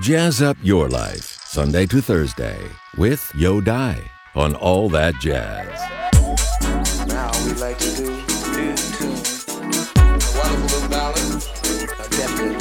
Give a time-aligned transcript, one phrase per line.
[0.00, 2.58] Jazz up your life, Sunday to Thursday,
[2.96, 4.02] with Yo Dai
[4.34, 5.68] on All That Jazz.
[7.06, 8.08] Now we like to do.
[8.08, 8.16] A
[10.34, 11.44] wonderful little ballad.
[12.00, 12.51] A definite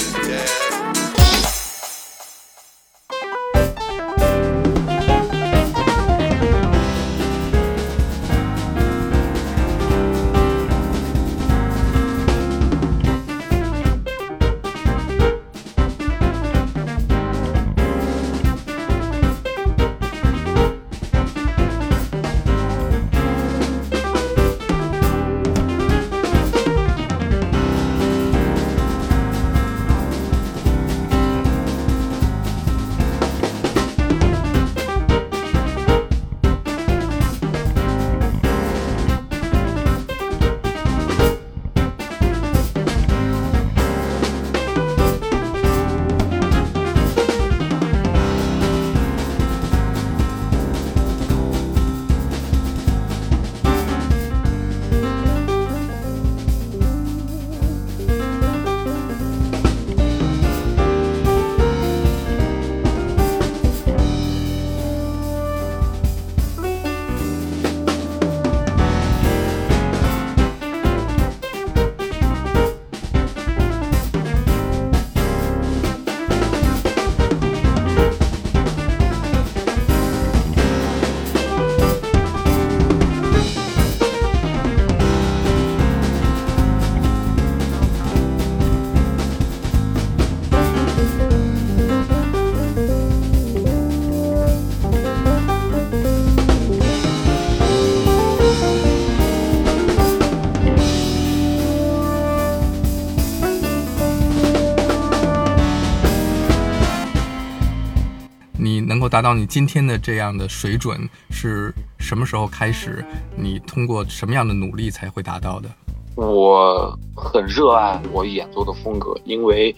[109.11, 110.97] 达到你今天的这样的水准，
[111.31, 113.03] 是什么时候开始？
[113.35, 115.69] 你通过什么样的努力才会达到的？
[116.15, 119.75] 我很热爱我演奏的风格，因为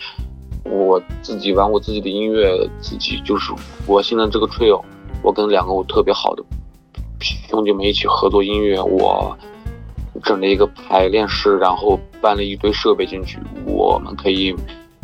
[0.64, 3.52] 我自己玩我自己的音乐，自己就是
[3.88, 4.80] 我现在这个 trio，
[5.24, 6.44] 我跟两个我特别好的
[7.50, 9.36] 兄弟们一起合作音乐，我
[10.24, 14.56] 整了一个排练室，然后搬了一堆设备进去，我们可以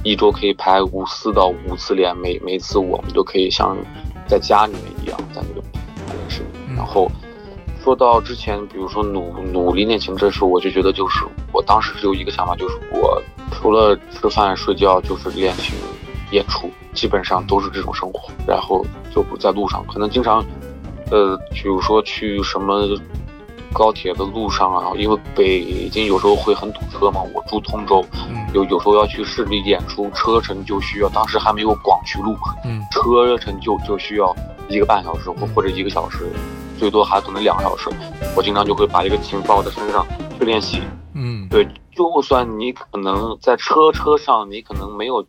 [0.04, 3.76] 一周可以排五四到五次练，每每次我们都可以像
[4.30, 5.62] 在家里面一样，在那个
[6.06, 7.12] 排练室里，嗯然后。
[7.82, 13.20] 说到之前，比如说努努力练琴这事，我就觉得就是我当时只有一个想法，就是我
[13.52, 15.74] 除了吃饭睡觉就是练琴、
[16.32, 18.30] 演出，基本上都是这种生活。
[18.46, 18.86] 然后
[19.16, 20.44] 就不在路上，可能经常，
[21.10, 22.86] 呃，比如说去什么
[23.72, 27.22] 高铁的路上啊，因为北京有时候会很堵车嘛。
[27.34, 34.36] 我住通州，嗯有有时候要去市里演出，车程就需要，当时还没有广渠路，嗯车程就就需要
[34.68, 36.32] 一个半小时或嗯或者一个小时，
[36.78, 37.90] 最多还可能两个小时。
[38.36, 40.06] 我经常就会把一个琴抱在身上
[40.38, 40.82] 去练习。
[41.14, 45.26] 嗯对，就算你可能在车车上，你可能没有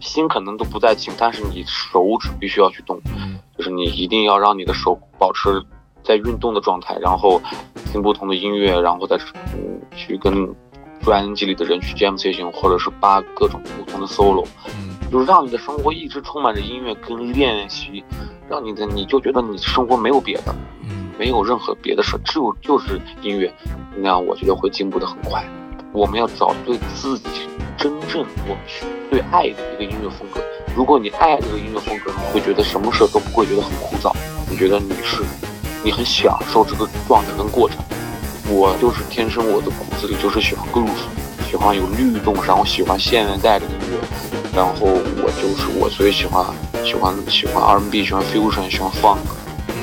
[0.00, 5.62] 心，可能都不在琴，但是你手指必须要去动，嗯就是你一定要让你的手保持
[6.02, 7.40] 在运动的状态，然后
[7.92, 9.16] 听不同的音乐，然后再
[9.54, 10.48] 嗯去跟
[11.04, 14.46] 专辑里的人去 jam session，或者是扒各种不同的 solo。
[14.66, 18.02] 嗯就是让你的生活一直充满着音乐跟练习，
[18.48, 23.52] 让你的你就觉得你生活没有别的，嗯没有任何别的事，只有就是音乐，
[23.96, 25.44] 那样我觉得会进步的很快。
[25.92, 28.58] 我们要找对自己真正我们
[29.08, 30.40] 最爱的一个音乐风格。
[30.74, 34.12] 如果你爱这个音乐风格，你会觉得什么事都不会觉得很枯燥，
[34.50, 35.22] 你觉得你是
[35.84, 37.78] 你很享受这个状态跟过程。
[38.48, 40.90] 我就是天生我的骨子里就是喜欢 groove，
[41.48, 43.98] 喜欢有律动，然后喜欢现代的音乐。
[44.54, 46.44] 然后我就是我，所以喜欢
[46.84, 49.18] 喜欢喜欢 R&B，喜欢 fusion，喜欢 funk，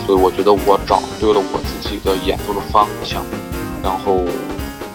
[0.06, 3.22] 所以我觉得我找对了我自己的演奏的方向，
[3.84, 4.22] 然后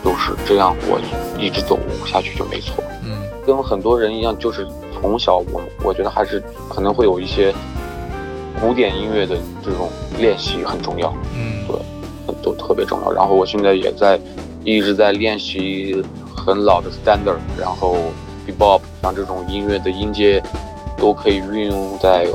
[0.02, 0.98] 就是这样，我
[1.38, 2.82] 一直走下去就没错。
[3.04, 3.16] 嗯
[3.46, 7.54] 跟很多人一样，就是从小我我觉得还是可能会有一些
[8.60, 9.88] 古典音乐的这种
[10.18, 11.64] 练习很重要，嗯
[12.46, 13.10] 都特别重要。
[13.10, 14.18] 然后我现在也在
[14.62, 16.00] 一直在练习
[16.34, 17.96] 很老的 standard，然后
[18.46, 20.40] bebop 像这种音乐的音阶
[20.96, 22.26] 都可以运用在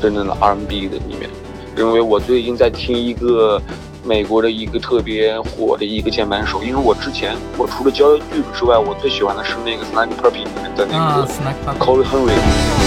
[0.00, 1.28] 真正的 R&B 的里面。
[1.76, 3.60] 因为我最近在听一个
[4.04, 8.22] 美国的一个特别火的一个键盘手，因为我之前我除了教剧
[8.54, 11.26] 之外，我最喜欢的是那个 Snake Puppy 里面的那啊
[11.66, 12.77] 个 Corey Henry。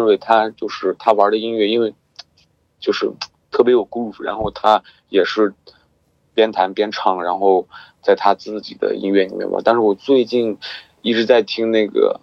[0.00, 1.94] 因为他就是他玩的音乐，因为
[2.78, 3.12] 就是
[3.50, 5.52] 特别有 groove，然后他也是
[6.32, 7.68] 边弹边唱，然后
[8.02, 9.62] 在他自己的音乐里面玩。
[9.62, 10.56] 但是我最近
[11.02, 12.18] 一直在听那个，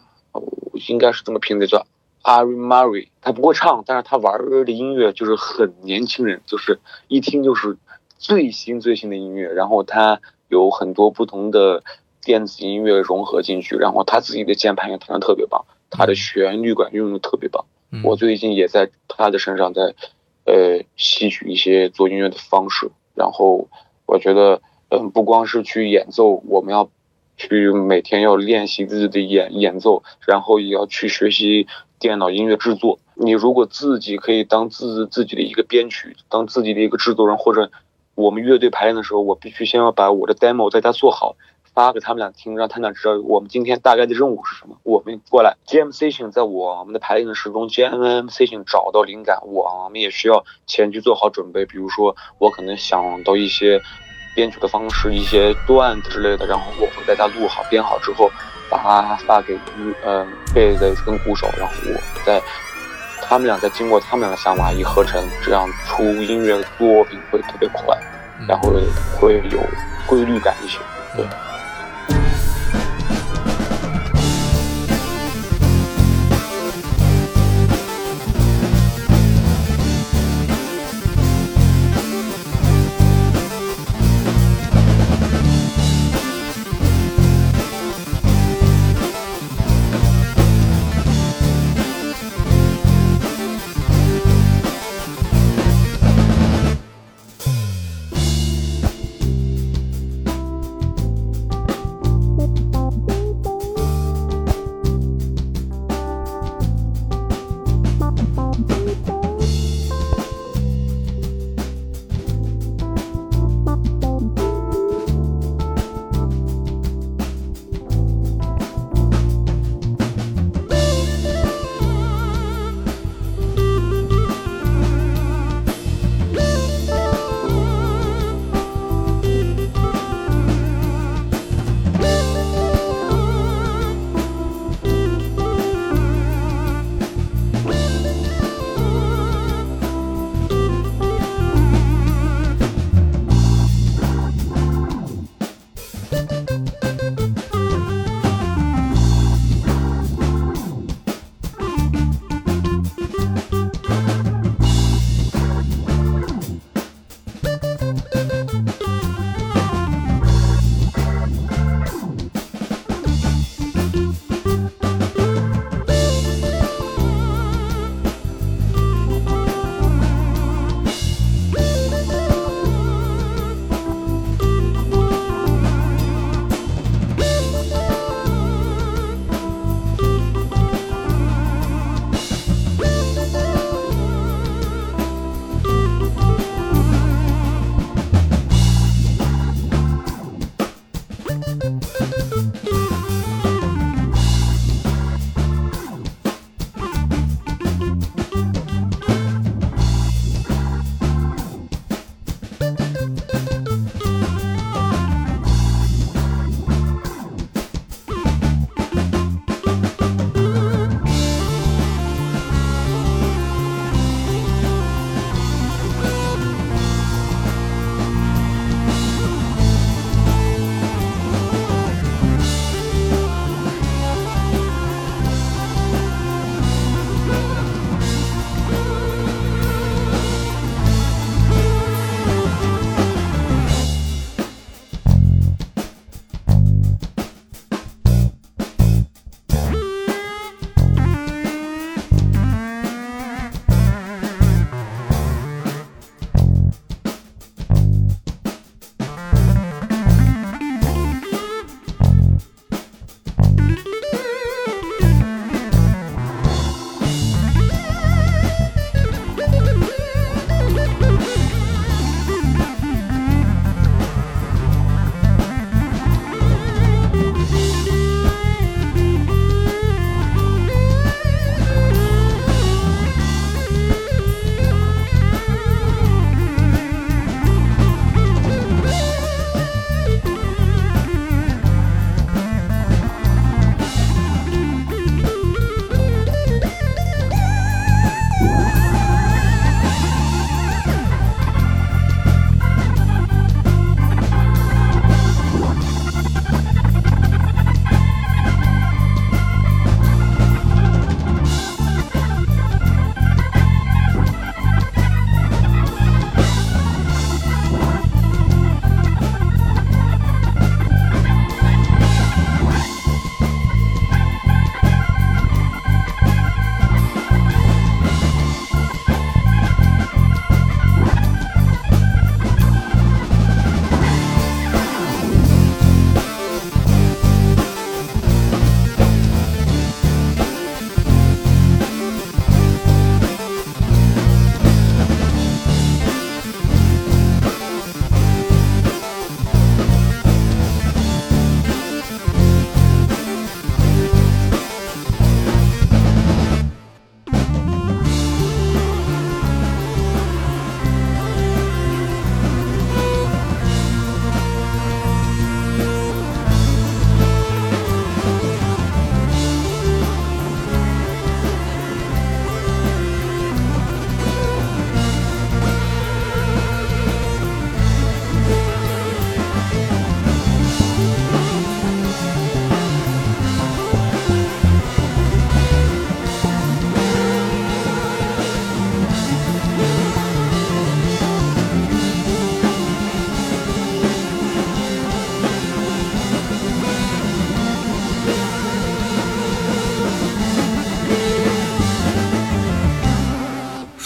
[0.89, 1.85] 应该是这么拼的，叫
[2.23, 3.09] Ari Murray。
[3.21, 7.77] 他不会唱，但是他玩的音乐就是很年轻人，就是一听就是
[8.17, 9.47] 最新最新的音乐。
[9.53, 11.83] 然后他有很多不同的
[12.23, 17.65] 电子音乐融合进去，然后他自己的键盘也弹的特别棒，他的旋律感用的特别棒。
[18.03, 19.95] 我最近也在他的身上在
[20.45, 22.89] 呃吸取一些做音乐的方式。
[23.15, 23.67] 然后
[24.05, 26.89] 我觉得，嗯，不光是去演奏，我们要
[27.35, 31.67] 去每天要练习自己的演演奏，然后也要去学习
[31.99, 32.99] 电脑音乐制作。
[33.15, 37.71] 你如果自己可以当自自己的一个编曲，当自己的一个制作人，或者
[38.13, 41.35] 我们乐队排练的时候，我必须先要把我的 demo 在家做好，
[41.77, 44.75] 发给他们俩听，让他们俩知道我们今天大概的任务是什么。
[44.81, 51.67] 我们过来，GM Session 在我们的排练的时中，GM Session 找到灵感，我们也需要前期做好准备。
[51.67, 53.79] 比如说，我可能想到一些
[54.33, 58.27] 编曲的方式、一些段子之类的，然后我会在家录好、编好之后，
[58.71, 59.55] 把它发给
[60.03, 60.25] 呃
[60.55, 62.41] 贝斯跟鼓手，然后我再。
[63.21, 67.95] 他们俩在经过他们俩的想法一合成，这样出音乐作品会特别快，
[68.47, 68.71] 然后
[69.19, 69.59] 会有
[70.07, 70.79] 规律感一些，
[71.15, 71.23] 对。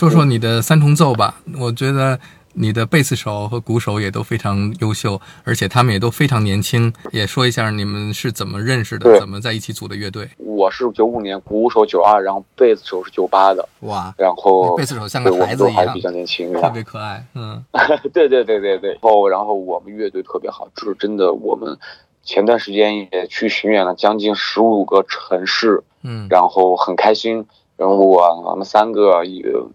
[0.02, 1.36] 说说你的三重奏吧。
[1.60, 2.20] 我觉得
[2.54, 6.92] 你的贝斯手和鼓手也都非常优秀，而且他们也都非常年轻。
[7.12, 10.28] 也说一下你们是怎么认识的，怎么在一起组的乐队？
[10.40, 17.24] 我是九五年，鼓手九二，然后贝斯手是九八的，哇，然后贝斯手像个孩子一样比，较年轻，特别可爱。
[17.36, 17.64] 嗯
[18.12, 18.90] 对对对对对。
[18.94, 21.78] 然后然后我们乐队特别好，就是真的，我们
[22.24, 27.46] 前段时间也去巡演了将近十五个城市，嗯然后很开心。
[27.78, 29.66] 然后我我们三个一个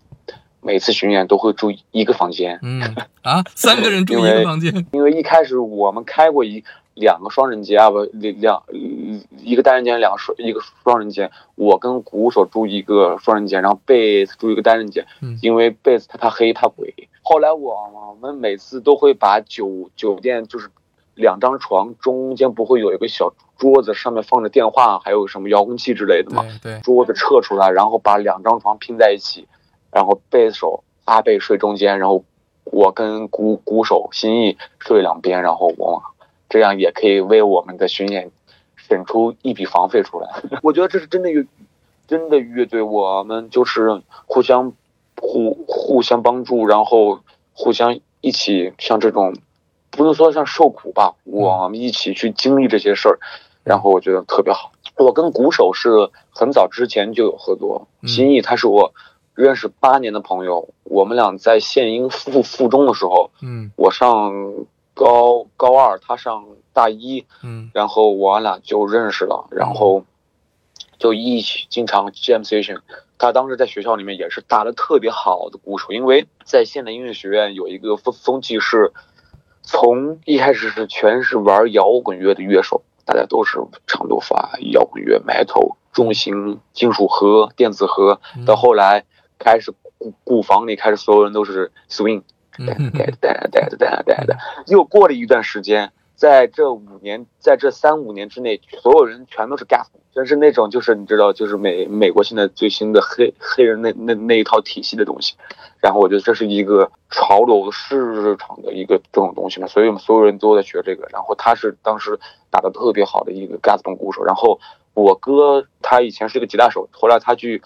[0.66, 2.82] 每次巡演都会住一个房间，嗯
[3.22, 4.84] 啊，三个人住 一个房间。
[4.92, 8.00] 因为一开始我们开过一两个双人间啊，不
[8.40, 8.60] 两
[9.44, 11.30] 一个单人间，两个双一个双人间。
[11.54, 15.06] 我跟鼓手住一个双人间，然后贝斯住一个单人间。
[15.22, 16.92] 嗯因为贝斯他他黑他鬼。
[17.22, 20.68] 后来我我们每次都会把酒酒店就是
[21.14, 26.42] 两张床中间不会有一个小桌子，上面放着电话，还有什么遥控器之类的嘛。
[26.62, 29.46] 对对，桌子撤出来，然后把两张床拼在一起，
[29.90, 32.24] 然后贝斯手阿贝睡中间，然后
[32.64, 36.02] 我跟鼓鼓手心意睡两边，然后我
[36.48, 38.30] 这样也可以为我们的巡演
[38.76, 40.28] 省出一笔房费出来。
[40.62, 41.46] 我觉得这是真的乐，
[42.06, 44.72] 真的乐队，我们就是互相
[45.20, 47.20] 互互相帮助，然后
[47.52, 49.34] 互相一起像这种
[49.90, 53.18] 不能说像受苦吧，我们一起去经历这些事儿，
[53.64, 54.72] 然后我觉得特别好。
[54.98, 58.92] 我跟鼓手是很早之前就有合作，嗯心意他是我
[59.36, 64.32] 认识八年的朋友，我们俩在县音附附中的时候，嗯我上
[64.94, 70.02] 高高二，他上大一，嗯然后我俩就认识了，然后
[70.98, 72.80] 就一起经常 jam session。
[73.18, 78.92] 他当时在学校里面也是打得特别好的鼓手，因为在现代音乐学院有一个风风气是，
[79.62, 89.04] 从一开始是全是玩摇滚乐的乐手，大家都是长头发、摇滚乐、metal、重型金属核、电子核，到后来
[89.38, 92.22] 开始鼓鼓房里开始所有人都是 swing。
[94.66, 105.34] 又过了一段时间，在这五年，在这三五年之内，所有人全都是 gas，真是那种就是你知道，就是美美国现在最新的黑黑人那那那一套体系的东西。
[105.82, 111.06] 然后我觉得这是一个潮流市场的一个这种东西嘛，所以我们所有人都在学这个。
[111.12, 112.18] 然后他是当时
[112.50, 114.58] 打得特别好的一个 gas 本鼓手，然后
[114.94, 117.60] 我哥他以前是个吉他手，后来他去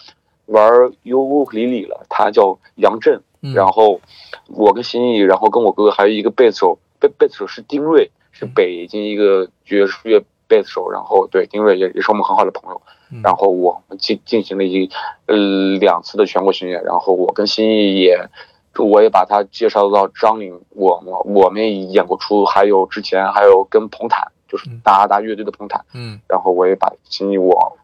[0.51, 3.21] 玩尤克里里了，他叫杨震。
[3.43, 4.01] 嗯然后
[4.49, 10.91] 我跟心意，然后跟我哥哥还有一个贝斯手，贝贝斯手是丁瑞，是北京一个爵士乐贝斯手。
[10.91, 12.83] 然后对丁瑞也也是我们很好的朋友。
[13.11, 14.89] 嗯然后我们进进行了一
[15.27, 15.35] 呃
[15.81, 18.29] 两次的全国巡演，然后我跟心意也，
[18.79, 27.80] 我也把他介绍到张岭，我我我们也演过出，还有之前还有跟彭坦，就是嗯达达乐队的彭坦，嗯然后我也把心意我把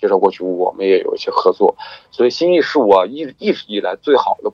[0.00, 1.76] 介绍过去，我们也有一些合作，
[2.10, 4.52] 所以心意是我一一直以来最好的，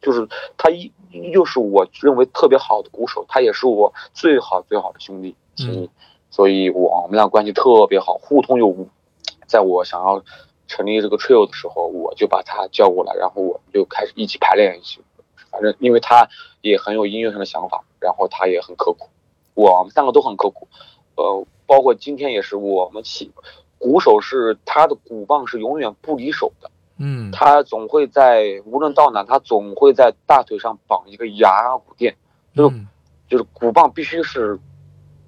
[0.00, 0.92] 就是他一
[1.32, 5.90] 又是我认为特别好的鼓手，他也是我最好最好的兄弟心意，
[6.30, 8.88] 所以我们俩关系特别好，互通有无。
[9.46, 10.22] 在我想要
[10.66, 15.00] 成立这个 trio 的时候，我就把他叫过来，然后我们就开始一起排练，一起。
[15.50, 16.28] 反正因为他
[16.62, 19.08] 也很有音乐上的想法，然后他也很刻苦，
[19.54, 20.66] 我们三个都很刻苦。
[21.16, 23.30] 呃，包括今天也是，我们起
[23.84, 27.30] 鼓手是他的鼓棒是永远不离手的，嗯。
[27.30, 32.16] 他总会在无论到哪，他总会在大腿上绑一个牙骨垫，
[32.56, 32.88] 就嗯。
[33.28, 34.58] 就是鼓棒必须是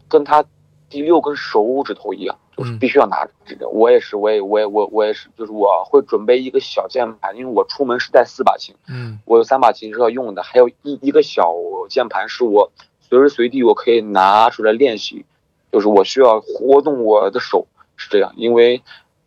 [0.09, 0.43] 跟他
[0.89, 2.79] 第六根手指头一样，就是嗯。
[2.79, 3.31] 必须要拿着。
[3.45, 3.69] 这个。
[3.69, 9.19] 我也是，我也我也我我也是，就是我会准备一个小键盘，因为我出门是带四把琴，嗯。
[9.27, 11.53] 我有三把琴是要用的，还有一一个小
[11.91, 12.73] 键盘是我
[13.03, 15.27] 随时随地我可以拿出来练习，
[15.71, 18.33] 就是我需要活动我的手，是这样。
[18.37, 18.83] 因为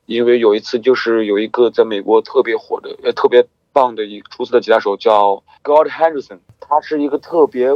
[0.05, 7.69] 因为有一次就是有一个在美国特别火的呃特别棒的一出色的吉他手叫 God Henderson，他是一个特别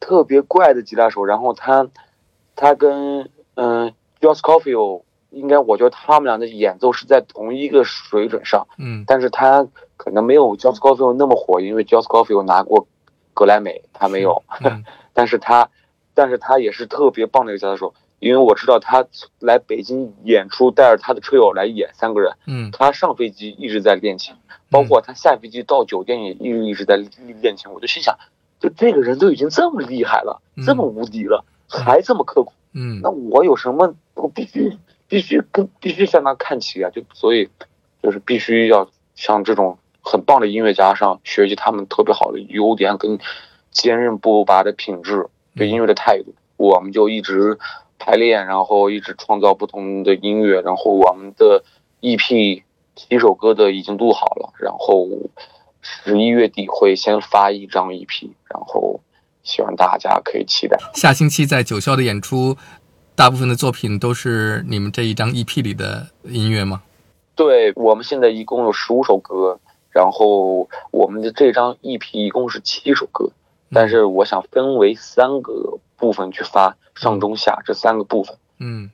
[0.00, 1.88] 特别怪的吉他手，然后他
[2.56, 8.66] 他跟嗯 Josh Caulfield 应该我觉得他们俩的演奏是在同一个水准上。
[8.78, 9.66] 嗯但是他
[9.96, 12.86] 可能没有 Josh Caulfield 那么火，因为 Josh Caulfield 拿过
[13.34, 14.42] 格莱美，他没有。
[14.64, 15.68] 嗯 但是他，
[16.14, 19.06] 但是他也是特别棒的一个吉他手，因为我知道他
[19.38, 24.34] 来北京演出，带着他的车友来演三个人，嗯他上飞机一直在练琴，
[24.70, 26.96] 包括他下飞机到酒店也一直一直在
[27.40, 27.70] 练琴。
[27.72, 28.18] 我就心想，
[28.60, 32.52] 就这个人都已经这么厉害了，嗯这么无敌了，还这么刻苦。
[32.72, 33.94] 嗯那我有什么？
[34.14, 36.90] 我必须必须跟必须向他看齐啊！
[36.90, 37.48] 就所以
[38.02, 43.18] 就是必须要向这种很棒的音乐家上学习他们特别好的优点跟
[43.70, 46.34] 坚韧不拔的品质，对音乐的态度。
[46.56, 47.58] 我们就一直
[47.98, 51.64] 排练，然后一直创造不同的音乐，然后我们的
[52.00, 52.62] EP
[52.96, 55.08] 七首歌的已经录好了，然后
[55.80, 59.00] 十一月底会先发一张 EP，然后
[59.42, 60.78] 希望大家可以期待。
[60.94, 62.56] 下星期在九霄的演出，
[63.14, 66.82] 大部分的作品都是你们这一张 EP 里的音乐吗？
[67.34, 73.30] 对我们现在一共有十五首歌，然后我们的这张 EP 一共是七首歌，
[73.72, 78.34] 但是我想分为三个部分去发，上中下这三个部分。
[78.60, 78.90] 嗯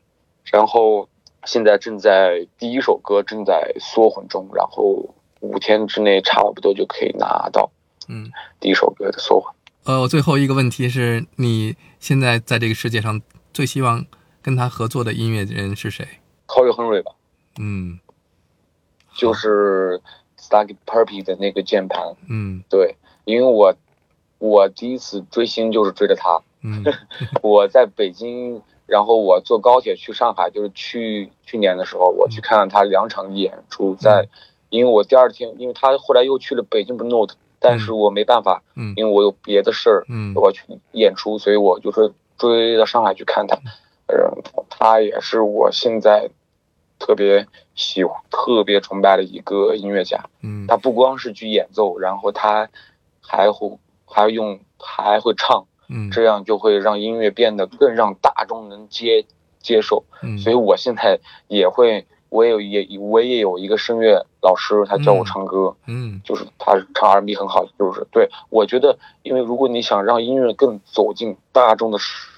[0.51, 1.09] 然后
[1.45, 7.71] 现在正在第一首歌正在缩混中，然后五天之内差不多就可以拿到
[8.09, 8.33] 嗯。
[8.59, 9.55] 第一首歌的缩混。
[9.85, 13.21] 呃，我最后一个问题是你现在在这个世界上
[13.53, 14.05] 最希望
[14.41, 16.07] 跟他合作的音乐人是谁？
[16.47, 17.13] 考瑞亨瑞吧，
[17.59, 17.99] 嗯
[19.15, 20.01] 就是
[20.39, 23.75] Stuck Purpy 的那个键盘，嗯对，因为我
[24.39, 26.83] 我第一次追星就是追着他，嗯。
[27.43, 34.27] 我在北京，然后我坐高铁去上海，就是去去年的时候，我去看了他两场演出，在，
[34.71, 38.93] 因为我第二天，因为他后来又去了北京 Blue Note，但是我没办法，嗯。
[38.97, 40.33] 因为我有别的事儿，嗯。
[40.35, 43.57] 我去演出，所以我就说追到上海去看他，
[44.07, 44.33] 呃，
[44.69, 46.31] 他也是我现在
[46.99, 50.25] 特别喜欢、特别崇拜的一个音乐家。
[50.43, 50.67] 嗯。
[50.67, 52.69] 他不光是去演奏，然后他
[53.21, 56.11] 还会还用还会唱，嗯。
[56.11, 59.25] 这样就会让音乐变得更让大众能接
[59.61, 60.05] 接受。
[60.23, 61.19] 嗯，所以我现在
[61.49, 66.21] 也会，我也有也我也有一个声乐老师，他教我唱歌，嗯。
[66.25, 72.29] 就是他唱 R&B 很好，就是对我觉得，因为如果你想让音乐更走进大众的视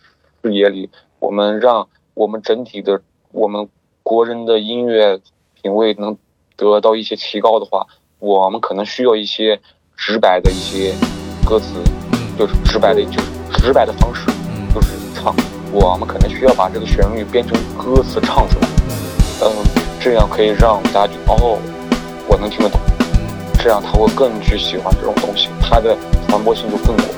[0.43, 3.01] 视野里，我们让我们整体的
[3.33, 3.69] 我们
[4.03, 5.21] 国人的音乐
[5.61, 6.17] 品味能
[6.57, 7.87] 得到一些提高的话，
[8.19, 9.61] 我们可能需要一些
[9.97, 10.95] 直白的一些
[11.45, 11.83] 歌词，
[12.39, 15.35] 就是直白的，就是直白的方式，嗯就是唱。
[15.73, 18.69] 我们可能需要把这个旋律编成歌词唱出来，
[19.43, 19.53] 嗯，
[20.01, 21.59] 这样可以让大家觉得哦，
[22.29, 22.81] 我能听得懂，
[23.59, 25.97] 这样他会更去喜欢这种东西，它的
[26.29, 27.09] 传播性就更广。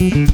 [0.00, 0.28] Música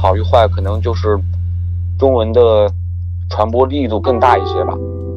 [0.00, 1.18] 好与坏，可能就是
[1.98, 2.72] 中文的
[3.28, 4.72] 传播力度更大一些吧。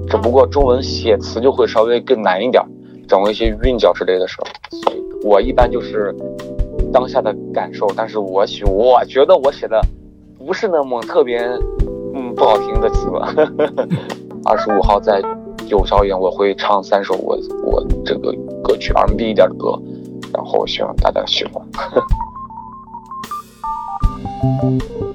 [0.09, 2.61] 只不过中文写词就会稍微更难一点，
[3.07, 4.47] 掌握一些韵脚之类的时候。
[5.23, 6.13] 我一般就是
[6.91, 9.79] 当下的感受，但是我喜我觉得我写的
[10.37, 11.39] 不是那么特别
[12.13, 13.33] 嗯不好听的词吧。
[14.43, 15.21] 二十五号在
[15.65, 19.79] 九霄园，我会唱三首我我这个歌曲 R&B 一点的歌，
[20.33, 21.65] 然后希望大家喜欢。
[24.43, 25.12] Thank you.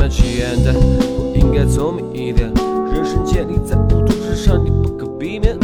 [0.00, 2.50] 慢起眼的不应该聪明一点
[2.90, 5.59] 人生建立在孤独之上你不可避免。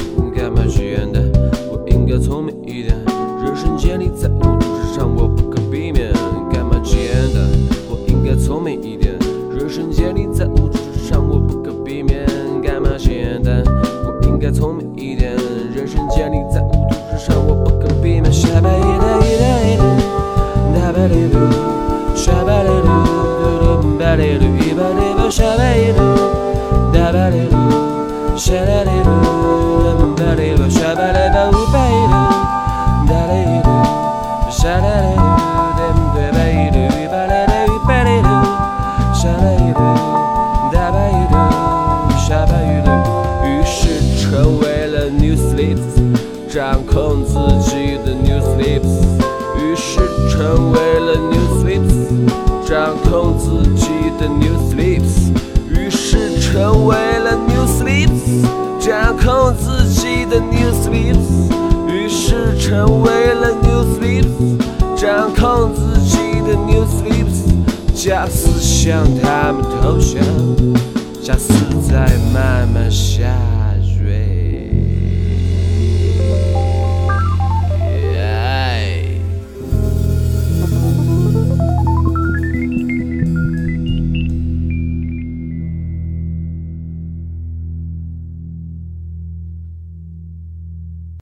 [68.87, 70.55] 向他们投降。